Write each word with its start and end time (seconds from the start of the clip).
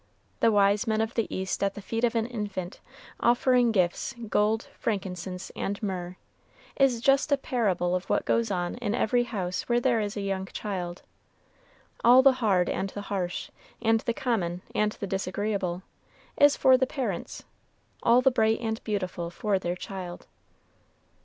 The 0.39 0.51
wise 0.51 0.87
men 0.87 0.99
of 0.99 1.13
the 1.13 1.27
East 1.31 1.61
at 1.63 1.75
the 1.75 1.79
feet 1.81 2.03
of 2.03 2.15
an 2.15 2.25
infant, 2.25 2.79
offering 3.19 3.71
gifts, 3.71 4.15
gold, 4.29 4.67
frankincense, 4.79 5.51
and 5.51 5.77
myrrh, 5.83 6.15
is 6.75 7.01
just 7.01 7.31
a 7.31 7.37
parable 7.37 7.95
of 7.95 8.05
what 8.09 8.25
goes 8.25 8.49
on 8.49 8.73
in 8.77 8.95
every 8.95 9.25
house 9.25 9.69
where 9.69 9.79
there 9.79 9.99
is 10.01 10.17
a 10.17 10.21
young 10.21 10.47
child. 10.47 11.03
All 12.03 12.23
the 12.23 12.31
hard 12.41 12.67
and 12.67 12.89
the 12.89 13.01
harsh, 13.13 13.51
and 13.79 13.99
the 13.99 14.13
common 14.15 14.63
and 14.73 14.93
the 14.93 15.05
disagreeable, 15.05 15.83
is 16.35 16.57
for 16.57 16.77
the 16.77 16.87
parents, 16.87 17.43
all 18.01 18.21
the 18.21 18.31
bright 18.31 18.59
and 18.59 18.83
beautiful 18.83 19.29
for 19.29 19.59
their 19.59 19.75
child. 19.75 20.25